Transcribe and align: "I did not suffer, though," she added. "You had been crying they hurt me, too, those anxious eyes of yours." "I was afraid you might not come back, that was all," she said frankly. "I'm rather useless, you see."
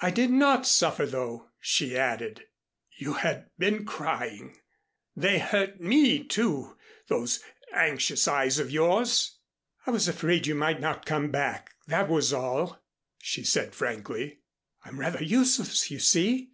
"I 0.00 0.12
did 0.12 0.30
not 0.30 0.68
suffer, 0.68 1.04
though," 1.04 1.48
she 1.58 1.98
added. 1.98 2.44
"You 2.96 3.14
had 3.14 3.50
been 3.58 3.84
crying 3.84 4.56
they 5.16 5.40
hurt 5.40 5.80
me, 5.80 6.22
too, 6.22 6.76
those 7.08 7.40
anxious 7.74 8.28
eyes 8.28 8.60
of 8.60 8.70
yours." 8.70 9.38
"I 9.84 9.90
was 9.90 10.06
afraid 10.06 10.46
you 10.46 10.54
might 10.54 10.80
not 10.80 11.04
come 11.06 11.32
back, 11.32 11.74
that 11.88 12.08
was 12.08 12.32
all," 12.32 12.80
she 13.20 13.42
said 13.42 13.74
frankly. 13.74 14.38
"I'm 14.84 15.00
rather 15.00 15.24
useless, 15.24 15.90
you 15.90 15.98
see." 15.98 16.52